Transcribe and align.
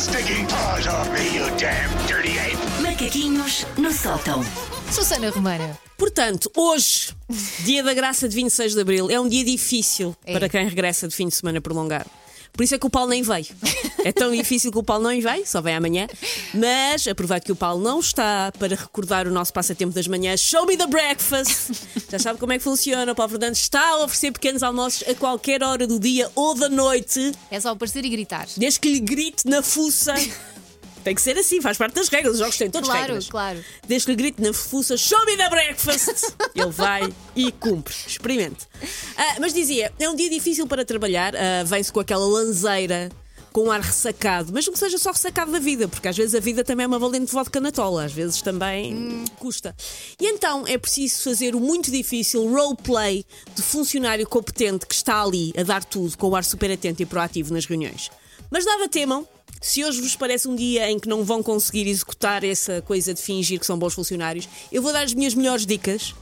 stinking 0.00 0.46
paws 0.46 0.86
off 0.86 1.08
me, 1.12 1.36
you 1.36 1.44
damn 1.58 1.90
dirty 2.06 2.38
ape! 2.38 2.56
Macaquinhos 2.82 3.66
no 3.76 3.92
sótão. 3.92 4.42
Susana 4.90 5.30
Romana. 5.30 5.78
Portanto, 5.98 6.50
hoje, 6.56 7.10
dia 7.64 7.82
da 7.82 7.92
graça 7.92 8.26
de 8.28 8.34
26 8.34 8.74
de 8.74 8.80
Abril, 8.80 9.10
é 9.10 9.20
um 9.20 9.28
dia 9.28 9.44
difícil 9.44 10.16
É. 10.24 10.32
para 10.32 10.48
quem 10.48 10.66
regressa 10.66 11.06
de 11.06 11.14
fim 11.14 11.28
de 11.28 11.34
semana 11.34 11.60
prolongado. 11.60 12.08
Por 12.52 12.64
isso 12.64 12.74
é 12.74 12.78
que 12.78 12.86
o 12.86 12.90
Paulo 12.90 13.10
nem 13.10 13.22
veio. 13.22 13.46
É 14.04 14.12
tão 14.12 14.30
difícil 14.32 14.70
que 14.72 14.78
o 14.78 14.82
Paulo 14.82 15.04
não 15.04 15.20
veio, 15.20 15.46
só 15.46 15.60
vem 15.60 15.74
amanhã. 15.74 16.06
Mas 16.54 17.06
aproveito 17.06 17.44
que 17.44 17.52
o 17.52 17.56
Paulo 17.56 17.82
não 17.82 18.00
está 18.00 18.52
para 18.58 18.74
recordar 18.76 19.26
o 19.26 19.30
nosso 19.30 19.52
passatempo 19.52 19.94
das 19.94 20.06
manhãs. 20.06 20.40
Show 20.40 20.66
me 20.66 20.76
the 20.76 20.86
breakfast! 20.86 21.72
Já 22.10 22.18
sabe 22.18 22.38
como 22.38 22.52
é 22.52 22.58
que 22.58 22.64
funciona. 22.64 23.12
O 23.12 23.14
Paulo 23.14 23.30
Fernandes 23.32 23.60
está 23.60 23.80
a 23.90 24.04
oferecer 24.04 24.32
pequenos 24.32 24.62
almoços 24.62 25.06
a 25.08 25.14
qualquer 25.14 25.62
hora 25.62 25.86
do 25.86 25.98
dia 25.98 26.30
ou 26.34 26.54
da 26.54 26.68
noite, 26.68 27.32
É 27.50 27.58
só 27.60 27.70
aparecer 27.70 28.04
e 28.04 28.08
gritar. 28.08 28.46
desde 28.56 28.80
que 28.80 28.90
lhe 28.92 29.00
grite 29.00 29.46
na 29.48 29.62
fuça. 29.62 30.14
Tem 31.02 31.14
que 31.14 31.22
ser 31.22 31.36
assim, 31.38 31.60
faz 31.60 31.78
parte 31.78 31.94
das 31.94 32.08
regras. 32.08 32.34
Os 32.34 32.38
jogos 32.40 32.56
têm 32.58 32.70
todas 32.70 32.88
Claro, 32.88 33.06
regras. 33.06 33.28
claro. 33.28 33.64
Desde 33.86 34.06
que 34.06 34.12
lhe 34.12 34.16
grite 34.16 34.42
na 34.42 34.52
fuça, 34.52 34.96
show 34.96 35.24
me 35.26 35.36
the 35.36 35.48
breakfast! 35.48 36.34
Ele 36.54 36.70
vai 36.70 37.12
e 37.34 37.50
cumpre. 37.52 37.94
Experimente. 38.06 38.66
Ah, 39.16 39.36
mas 39.40 39.52
dizia, 39.54 39.92
é 39.98 40.08
um 40.08 40.14
dia 40.14 40.28
difícil 40.28 40.66
para 40.66 40.84
trabalhar, 40.84 41.34
ah, 41.34 41.64
vem-se 41.64 41.90
com 41.92 42.00
aquela 42.00 42.26
lanzeira, 42.26 43.10
com 43.52 43.64
um 43.64 43.70
ar 43.72 43.80
ressacado, 43.80 44.52
mas 44.52 44.64
não 44.64 44.72
que 44.72 44.78
seja 44.78 44.96
só 44.96 45.10
ressacado 45.10 45.50
da 45.50 45.58
vida, 45.58 45.88
porque 45.88 46.06
às 46.06 46.16
vezes 46.16 46.36
a 46.36 46.40
vida 46.40 46.62
também 46.62 46.84
é 46.84 46.86
uma 46.86 47.00
valente 47.00 47.32
vodka 47.32 47.58
na 47.60 47.72
tola, 47.72 48.04
às 48.04 48.12
vezes 48.12 48.40
também 48.42 49.24
custa. 49.40 49.74
E 50.20 50.26
então 50.26 50.64
é 50.68 50.78
preciso 50.78 51.22
fazer 51.24 51.56
o 51.56 51.60
muito 51.60 51.90
difícil 51.90 52.46
roleplay 52.48 53.24
de 53.54 53.62
funcionário 53.62 54.24
competente 54.28 54.86
que 54.86 54.94
está 54.94 55.20
ali 55.22 55.52
a 55.58 55.64
dar 55.64 55.82
tudo, 55.82 56.16
com 56.16 56.28
o 56.28 56.36
ar 56.36 56.44
super 56.44 56.70
atento 56.70 57.02
e 57.02 57.06
proativo 57.06 57.52
nas 57.52 57.66
reuniões. 57.66 58.08
Mas 58.52 58.64
nada 58.64 58.88
temam, 58.88 59.26
se 59.60 59.84
hoje 59.84 60.00
vos 60.00 60.16
parece 60.16 60.48
um 60.48 60.54
dia 60.56 60.90
em 60.90 60.98
que 60.98 61.08
não 61.08 61.22
vão 61.24 61.42
conseguir 61.42 61.86
executar 61.86 62.42
essa 62.44 62.80
coisa 62.82 63.12
de 63.12 63.20
fingir 63.20 63.58
que 63.60 63.66
são 63.66 63.78
bons 63.78 63.94
funcionários, 63.94 64.48
eu 64.72 64.80
vou 64.82 64.92
dar 64.92 65.02
as 65.04 65.12
minhas 65.14 65.34
melhores 65.34 65.66
dicas. 65.66 66.14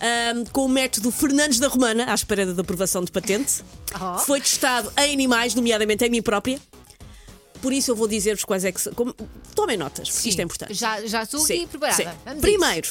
ahm, 0.00 0.44
com 0.52 0.64
o 0.64 0.68
método 0.68 1.10
Fernandes 1.12 1.58
da 1.60 1.68
Romana, 1.68 2.10
à 2.10 2.14
espera 2.14 2.44
da 2.52 2.60
aprovação 2.62 3.02
de 3.04 3.12
patente. 3.12 3.62
Oh. 3.94 4.18
Foi 4.18 4.40
testado 4.40 4.92
em 4.98 5.12
animais, 5.12 5.54
nomeadamente 5.54 6.04
em 6.04 6.10
mim 6.10 6.20
própria. 6.20 6.60
Por 7.62 7.72
isso 7.72 7.92
eu 7.92 7.96
vou 7.96 8.06
dizer-vos 8.08 8.44
quais 8.44 8.64
é 8.64 8.72
que 8.72 8.80
são. 8.80 8.92
como- 8.92 9.14
Tomem 9.54 9.76
notas, 9.76 10.10
porque 10.10 10.28
isto 10.28 10.38
é 10.40 10.42
importante. 10.42 10.74
Já, 10.74 11.00
já 11.06 11.22
estou 11.22 11.42
aqui 11.44 11.58
Sim, 11.60 11.66
preparada. 11.68 12.02
sim. 12.26 12.40
Primeiro, 12.40 12.88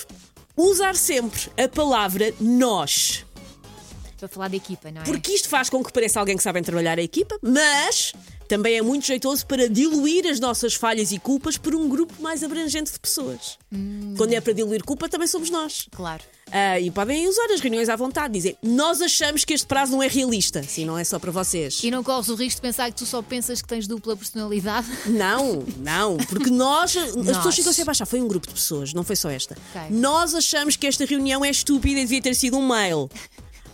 usar 0.56 0.96
sempre 0.96 1.42
a 1.62 1.68
palavra 1.68 2.34
nós. 2.40 2.90
isso. 2.90 3.26
Para 4.18 4.28
falar 4.30 4.48
de 4.48 4.56
equipa, 4.56 4.90
não 4.90 5.02
é? 5.02 5.04
Porque 5.04 5.34
isto 5.34 5.50
faz 5.50 5.70
com 5.70 5.84
que 5.84 5.92
pareça 5.92 6.20
alguém 6.22 6.38
que 6.38 6.42
sabe 6.44 6.62
trabalhar 6.62 6.98
a 6.98 7.04
equipa, 7.04 7.38
mas 7.42 8.14
também 8.54 8.78
é 8.78 8.84
muito 8.84 9.08
jeitoso 9.08 9.48
para 9.48 9.68
diluir 9.68 10.28
as 10.28 10.40
nossas 10.40 10.76
falhas 10.76 11.12
e 11.12 11.18
culpas 11.18 11.58
por 11.58 11.74
um 11.74 11.90
grupo 11.90 12.14
mais 12.22 12.44
abrangente 12.44 12.92
de 12.92 13.00
pessoas. 13.00 13.58
Quando 14.16 14.32
é 14.32 14.40
para 14.40 14.54
diluir 14.54 14.84
culpa, 14.84 15.10
também 15.10 15.28
somos 15.28 15.50
nós. 15.50 15.88
Claro. 15.92 16.22
Ah, 16.52 16.80
e 16.80 16.92
podem 16.92 17.28
usar 17.28 17.48
as 17.52 17.60
reuniões 17.62 17.90
à 17.90 17.96
vontade, 17.96 18.32
dizer 18.32 18.56
nós 18.62 19.02
achamos 19.02 19.44
que 19.44 19.56
este 19.56 19.66
prazo 19.66 19.94
não 19.94 20.04
é 20.04 20.08
realista. 20.08 20.62
Sim, 20.62 20.86
não 20.86 20.96
é 21.00 21.04
só 21.04 21.18
para 21.18 21.32
vocês. 21.32 21.84
E 21.84 21.90
não 21.90 22.04
corres 22.04 22.28
o 22.30 22.36
risco 22.36 22.58
de 22.58 22.68
pensar 22.68 22.92
que 22.92 22.98
tu 22.98 23.08
só 23.08 23.24
pensas 23.24 23.60
que 23.60 23.68
tens 23.68 23.88
dupla 23.88 24.16
personalidade? 24.16 24.86
Não, 25.10 25.64
não, 25.80 26.18
porque 26.18 26.52
nós, 26.52 26.96
as 26.96 27.16
Nós. 27.16 27.38
pessoas 27.38 27.56
ficam 27.56 27.74
sempre 27.74 27.90
a 27.90 27.94
achar, 27.94 28.06
foi 28.06 28.22
um 28.22 28.28
grupo 28.28 28.48
de 28.48 28.54
pessoas, 28.54 28.94
não 28.94 29.04
foi 29.04 29.16
só 29.16 29.30
esta. 29.30 29.58
Ok. 29.74 29.96
Nós 29.98 30.36
achamos 30.36 30.76
que 30.76 30.86
esta 30.86 31.06
reunião 31.06 31.44
é 31.44 31.50
estúpida 31.50 32.00
e 32.00 32.04
devia 32.04 32.22
ter 32.22 32.36
sido 32.36 32.58
um 32.58 32.68
mail. 32.68 33.10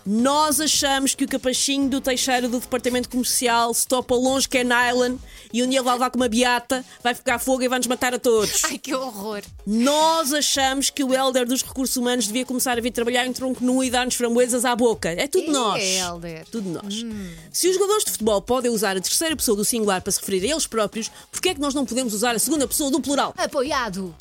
Nós 0.06 0.60
achamos 0.60 1.14
que 1.14 1.24
o 1.24 1.28
capachinho 1.28 1.90
do 1.90 2.02
Teixeira 2.02 2.48
do 2.48 2.60
Departamento 2.60 3.10
Comercial 3.10 3.74
se 3.74 3.88
topa 3.88 4.16
longe 4.16 4.48
que 4.48 4.58
é 4.58 4.64
nylon 4.64 5.18
e 5.54 5.62
um 5.62 5.68
dia 5.70 5.84
vai 5.84 5.94
levar 5.94 6.10
com 6.10 6.18
uma 6.18 6.28
beata, 6.28 6.84
vai 7.04 7.14
ficar 7.14 7.38
fogo 7.40 7.62
e 7.64 7.68
vai 7.68 7.78
nos 7.80 7.88
matar 7.88 8.14
a 8.14 8.20
todos. 8.20 8.64
Ai, 8.66 8.78
que 8.78 8.94
horror. 8.94 9.42
Nós 9.66 10.34
achamos 10.34 10.90
que 10.90 11.04
o 11.04 11.14
Helder 11.14 11.46
dos 11.46 11.62
Recursos 11.62 11.96
Humanos 11.96 12.28
devia 12.28 12.46
começar 12.46 12.78
a 12.78 12.82
vir 12.82 12.92
trabalhar 12.92 13.26
em 13.26 13.34
tronco 13.34 13.64
nu 13.64 13.84
e 13.84 13.90
dar-nos 13.90 14.16
framboesas 14.16 14.66
à 14.66 14.76
boca. 14.76 15.10
É 15.10 15.28
tudo 15.28 15.48
É, 15.48 15.52
nós. 15.52 15.84
Helder. 15.84 16.46
Tudo 16.52 16.70
nós. 16.70 17.06
Se 17.52 17.68
os 17.68 17.76
jogadores 17.76 18.04
de 18.06 18.12
futebol 18.12 18.42
podem 18.42 18.72
usar 18.72 18.98
a 18.98 19.02
terceira 19.02 19.36
pessoa 19.36 19.56
do 19.58 19.66
singular 19.66 20.02
para 20.02 20.12
se 20.12 20.20
referir 20.20 20.48
a 20.48 20.52
eles 20.52 20.66
próprios, 20.66 21.12
porquê 21.32 21.50
é 21.50 21.54
que 21.54 21.62
nós 21.62 21.74
não 21.74 21.86
podemos 21.86 22.14
usar 22.14 22.36
a 22.36 22.40
segunda 22.40 22.68
pessoa 22.68 22.90
do 22.90 23.00
plural? 23.00 23.34
Apoiado. 23.38 24.16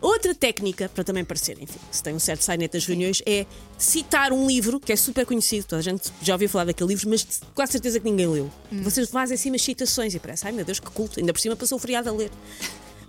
Outra 0.00 0.34
técnica, 0.34 0.88
para 0.88 1.04
também 1.04 1.24
parecer, 1.24 1.58
enfim, 1.60 1.78
se 1.90 2.02
tem 2.02 2.14
um 2.14 2.18
certo 2.18 2.42
sainete 2.42 2.72
das 2.72 2.86
reuniões, 2.86 3.22
é 3.26 3.44
citar 3.76 4.32
um 4.32 4.46
livro 4.46 4.80
que 4.80 4.92
é 4.92 4.96
super 4.96 5.26
conhecido, 5.26 5.66
toda 5.66 5.80
a 5.80 5.82
gente 5.82 6.10
já 6.22 6.34
ouviu 6.34 6.48
falar 6.48 6.64
daquele 6.64 6.88
livro, 6.88 7.08
mas 7.10 7.26
quase 7.54 7.72
certeza 7.72 8.00
que 8.00 8.06
ninguém 8.06 8.26
leu. 8.26 8.50
Vocês 8.72 9.10
fazem 9.10 9.34
assim 9.34 9.50
umas 9.50 9.62
citações 9.62 10.14
e 10.14 10.18
parece, 10.18 10.46
ai 10.46 10.52
meu 10.52 10.64
Deus, 10.64 10.80
que 10.80 10.90
culto, 10.90 11.20
ainda 11.20 11.32
por 11.32 11.38
cima 11.40 11.54
passou 11.54 11.76
o 11.76 11.78
feriado 11.78 12.08
a 12.08 12.12
ler. 12.12 12.30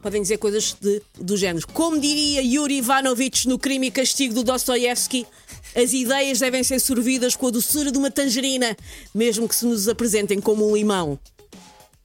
Podem 0.01 0.21
dizer 0.21 0.37
coisas 0.37 0.75
de, 0.81 1.01
do 1.19 1.37
género. 1.37 1.65
Como 1.67 1.99
diria 1.99 2.41
Yuri 2.41 2.77
Ivanovich 2.77 3.47
no 3.47 3.59
Crime 3.59 3.87
e 3.87 3.91
Castigo 3.91 4.33
do 4.33 4.43
Dostoiévski, 4.43 5.27
as 5.75 5.93
ideias 5.93 6.39
devem 6.39 6.63
ser 6.63 6.79
sorvidas 6.79 7.35
com 7.35 7.47
a 7.47 7.51
doçura 7.51 7.91
de 7.91 7.97
uma 7.97 8.09
tangerina, 8.09 8.75
mesmo 9.13 9.47
que 9.47 9.55
se 9.55 9.65
nos 9.65 9.87
apresentem 9.87 10.41
como 10.41 10.67
um 10.67 10.75
limão. 10.75 11.19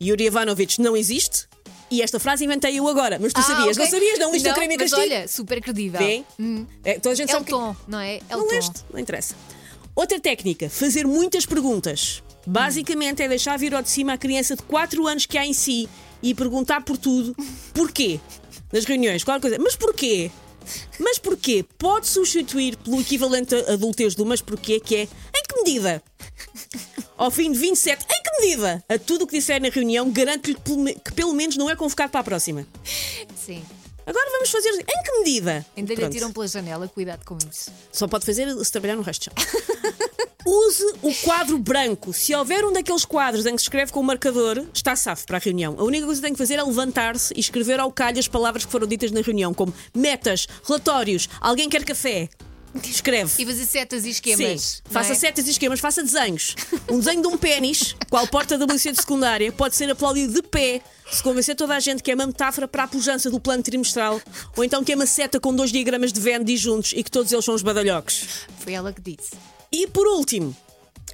Yuri 0.01 0.27
Ivanovich 0.27 0.81
não 0.81 0.95
existe. 0.95 1.46
E 1.91 2.03
esta 2.03 2.19
frase 2.19 2.45
inventei 2.45 2.79
eu 2.79 2.89
agora, 2.89 3.19
mas 3.21 3.33
tu 3.33 3.39
Ah, 3.39 3.43
sabias, 3.43 3.77
ok. 3.77 3.85
não 3.85 3.91
sabias? 3.91 4.19
Não 4.19 4.33
liste 4.33 4.45
o 4.47 4.49
Não, 4.49 4.57
crime 4.57 4.75
e 4.75 4.79
mas 4.79 4.91
castigo? 4.91 5.15
olha, 5.15 5.29
super 5.29 5.61
credível. 5.63 5.99
Vem. 6.01 6.27
É, 6.85 6.95
toda 6.95 7.11
a 7.13 7.15
gente 7.15 7.31
É 7.31 7.33
o 7.33 7.37
sabe 7.39 7.45
que- 7.45 7.51
tom, 7.53 7.77
não 7.87 8.01
é? 8.01 8.17
É 8.17 8.21
Não 8.31 8.47
tom. 8.47 8.53
leste, 8.55 8.85
não 8.93 8.99
interessa. 9.01 9.35
Outra 9.95 10.19
técnica, 10.21 10.69
fazer 10.69 11.07
muitas 11.07 11.47
perguntas. 11.47 12.23
Basicamente 12.47 13.23
é 13.23 13.29
deixar 13.29 13.57
vir 13.57 13.75
ao 13.75 13.83
de 13.83 13.89
cima 13.89 14.13
a 14.15 14.19
criança 14.19 14.55
de 14.57 14.63
4 14.63 15.07
anos 15.07 15.27
que 15.27 15.39
há 15.39 15.47
em 15.47 15.53
si 15.53 15.89
e 16.23 16.35
perguntar 16.35 16.83
por 16.83 16.97
tudo. 16.99 17.35
Porquê? 17.73 18.21
Nas 18.73 18.85
reuniões, 18.85 19.23
qualquer 19.25 19.41
coisa. 19.43 19.59
Mas 19.59 19.77
porquê? 19.77 20.31
Mas 20.99 21.19
porquê? 21.19 21.65
Pode 21.79 22.09
substituir 22.09 22.77
pelo 22.79 23.01
equivalente 23.01 23.55
a 23.55 23.73
adultez 23.75 24.15
do 24.17 24.27
mas 24.27 24.41
porquê, 24.41 24.81
que 24.81 24.97
é 24.97 25.03
em 25.03 25.43
que 25.49 25.57
medida? 25.63 26.03
Ao 27.17 27.31
fim 27.31 27.51
de 27.53 27.59
27, 27.59 28.05
em 28.05 28.07
que 28.16 28.16
medida? 28.41 28.85
A 28.89 28.99
tudo 28.99 29.25
o 29.25 29.27
que 29.27 29.39
disser 29.39 29.61
na 29.61 29.69
reunião, 29.69 30.11
garanto-lhe 30.11 30.57
que 31.05 31.13
pelo 31.13 31.33
menos 31.33 31.57
não 31.57 31.71
é 31.71 31.77
convocado 31.77 32.11
para 32.11 32.21
a 32.21 32.25
próxima. 32.25 32.67
Sim. 33.37 33.63
Agora 34.07 34.31
vamos 34.31 34.51
fazer. 34.51 34.71
Em 34.71 35.03
que 35.03 35.19
medida? 35.19 35.67
Ainda 35.77 35.95
lhe 35.95 36.05
atiram 36.05 36.33
pela 36.33 36.47
janela, 36.47 36.87
cuidado 36.87 37.25
com 37.25 37.37
isso. 37.51 37.73
Só 37.91 38.07
pode 38.07 38.25
fazer 38.25 38.49
se 38.65 38.71
trabalhar 38.71 38.95
no 38.95 39.03
resto 39.03 39.31
de 39.31 39.35
chão. 39.35 39.35
Use 40.47 40.85
o 41.03 41.13
quadro 41.25 41.59
branco. 41.59 42.13
Se 42.13 42.33
houver 42.33 42.65
um 42.65 42.73
daqueles 42.73 43.05
quadros 43.05 43.47
em 43.47 43.57
que 43.57 43.59
se 43.59 43.65
escreve 43.65 43.91
com 43.91 43.99
o 43.99 44.05
marcador, 44.05 44.65
está 44.73 44.95
safo 44.95 45.27
para 45.27 45.39
a 45.39 45.41
reunião. 45.41 45.75
A 45.77 45.83
única 45.83 46.07
coisa 46.07 46.21
que 46.21 46.27
tem 46.27 46.33
que 46.35 46.39
fazer 46.39 46.55
é 46.55 46.63
levantar-se 46.63 47.35
e 47.35 47.41
escrever 47.41 47.81
ao 47.81 47.91
calho 47.91 48.21
as 48.21 48.29
palavras 48.29 48.65
que 48.65 48.71
foram 48.71 48.87
ditas 48.87 49.11
na 49.11 49.23
reunião, 49.23 49.53
como 49.53 49.75
metas, 49.93 50.47
relatórios, 50.63 51.29
alguém 51.41 51.69
quer 51.69 51.85
café. 51.85 52.29
Escreve. 52.85 53.31
E 53.39 53.47
fazer 53.47 53.67
setas 53.67 54.05
e 54.05 54.11
esquemas. 54.11 54.61
Sim, 54.61 54.83
não 54.85 54.93
faça 54.93 55.13
é? 55.13 55.15
setas 55.15 55.47
e 55.47 55.51
esquemas, 55.51 55.81
faça 55.81 56.03
desenhos. 56.03 56.55
Um 56.89 56.99
desenho 56.99 57.23
de 57.23 57.29
um 57.29 57.37
pênis, 57.37 57.97
qual 58.09 58.27
porta 58.27 58.57
da 58.57 58.67
polícia 58.67 58.93
de 58.93 58.99
secundária, 58.99 59.51
pode 59.53 59.77
ser 59.77 59.91
aplaudido 59.91 60.33
de 60.33 60.43
pé 60.43 60.81
se 61.11 61.23
convencer 61.23 61.55
toda 61.55 61.75
a 61.75 61.81
gente 61.81 62.03
que 62.03 62.11
é 62.11 62.15
uma 62.15 62.27
metáfora 62.27 62.67
para 62.67 62.85
a 62.85 62.89
pujança 62.89 63.31
do 63.31 63.39
plano 63.39 63.63
trimestral, 63.63 64.21
ou 64.57 64.65
então 64.65 64.83
que 64.83 64.93
é 64.93 64.97
uma 64.97 65.07
seta 65.07 65.39
com 65.39 65.55
dois 65.55 65.71
diagramas 65.71 66.13
de 66.13 66.21
Venn 66.21 66.43
disjuntos 66.43 66.93
e 66.97 67.03
que 67.03 67.11
todos 67.11 67.33
eles 67.33 67.45
são 67.45 67.55
os 67.55 67.63
badalhocos. 67.63 68.25
Foi 68.59 68.73
ela 68.73 68.93
que 68.93 69.01
disse. 69.01 69.31
E 69.71 69.87
por 69.87 70.07
último, 70.07 70.57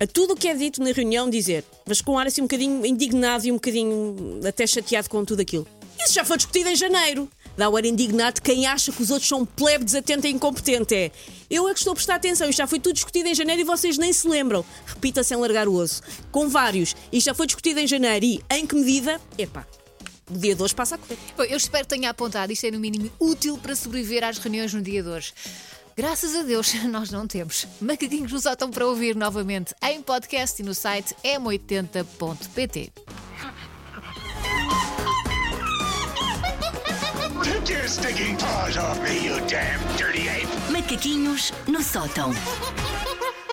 a 0.01 0.07
tudo 0.07 0.33
o 0.33 0.37
que 0.37 0.49
é 0.49 0.55
dito 0.55 0.83
na 0.83 0.93
reunião 0.93 1.29
dizer, 1.29 1.65
mas 1.87 2.01
com 2.01 2.13
um 2.13 2.19
ar 2.19 2.27
assim 2.27 2.41
um 2.41 2.45
bocadinho 2.45 2.85
indignado 2.87 3.47
e 3.47 3.53
um 3.53 3.57
bocadinho 3.57 4.41
até 4.47 4.67
chateado 4.67 5.09
com 5.09 5.25
tudo 5.25 5.41
aquilo. 5.41 5.67
Isso 6.03 6.15
já 6.15 6.25
foi 6.25 6.37
discutido 6.37 6.69
em 6.69 6.77
janeiro. 6.77 7.29
Dá 7.57 7.69
o 7.69 7.77
ar 7.77 7.85
indignado 7.85 8.41
quem 8.41 8.67
acha 8.67 8.91
que 8.93 9.03
os 9.03 9.11
outros 9.11 9.29
são 9.29 9.45
plebe, 9.45 9.85
desatento 9.85 10.27
e 10.27 10.31
incompetente. 10.31 10.95
É, 10.95 11.11
eu 11.51 11.69
é 11.69 11.73
que 11.73 11.79
estou 11.79 11.93
a 11.93 11.95
prestar 11.95 12.15
atenção. 12.17 12.49
Isto 12.49 12.59
já 12.59 12.67
foi 12.67 12.81
tudo 12.81 12.95
discutido 12.95 13.29
em 13.29 13.35
janeiro 13.35 13.61
e 13.61 13.65
vocês 13.65 13.99
nem 13.99 14.13
se 14.13 14.27
lembram. 14.27 14.65
Repita 14.87 15.23
sem 15.23 15.37
largar 15.37 15.69
o 15.69 15.75
osso. 15.75 16.03
Com 16.31 16.49
vários. 16.49 16.97
Isto 17.13 17.27
já 17.27 17.35
foi 17.35 17.47
discutido 17.47 17.81
em 17.81 17.87
janeiro 17.87 18.25
e 18.25 18.43
em 18.51 18.67
que 18.67 18.75
medida? 18.75 19.21
Epá, 19.37 19.67
dia 20.31 20.55
de 20.55 20.63
hoje 20.63 20.75
passa 20.75 20.95
a 20.95 20.99
correr. 20.99 21.19
Bom, 21.37 21.45
eu 21.45 21.57
espero 21.57 21.85
que 21.85 21.95
tenha 21.95 22.11
apontado. 22.11 22.53
Isto 22.53 22.67
é, 22.67 22.71
no 22.71 22.81
mínimo, 22.81 23.11
útil 23.21 23.59
para 23.59 23.77
sobreviver 23.77 24.25
às 24.25 24.39
reuniões 24.39 24.73
no 24.73 24.81
dia 24.81 25.03
de 25.03 25.09
hoje. 25.09 25.33
Graças 25.97 26.35
a 26.35 26.43
Deus, 26.43 26.73
nós 26.89 27.11
não 27.11 27.27
temos. 27.27 27.67
Macaquinhos 27.81 28.33
nos 28.33 28.47
estão 28.47 28.71
para 28.71 28.87
ouvir 28.87 29.15
novamente 29.15 29.75
em 29.83 30.01
podcast 30.01 30.61
e 30.61 30.65
no 30.65 30.75
site 30.75 31.15
m80.pt. 31.23 32.93
paws 38.39 38.77
off 38.77 39.03
me, 39.03 39.25
you 39.25 39.41
damn 39.49 39.81
dirty 39.97 40.29
ape! 40.29 40.47
Macaquinhos 40.71 41.53
no 41.67 41.83
sótão. 41.83 42.33